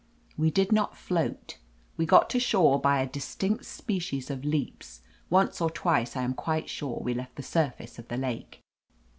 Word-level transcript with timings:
'We 0.35 0.49
did 0.49 0.71
not 0.71 0.97
float. 0.97 1.59
We 1.95 2.07
got 2.07 2.27
to 2.31 2.39
shore 2.39 2.81
by 2.81 3.01
a 3.03 3.07
dis 3.07 3.35
tinct 3.35 3.65
species 3.67 4.31
of 4.31 4.43
leaps; 4.43 5.01
once 5.29 5.61
or 5.61 5.69
twice 5.69 6.15
I 6.15 6.23
am 6.23 6.33
quite 6.33 6.67
sure 6.71 6.99
we 7.03 7.13
left 7.13 7.35
the 7.35 7.43
surface 7.43 7.99
of 7.99 8.07
the 8.07 8.17
lake. 8.17 8.61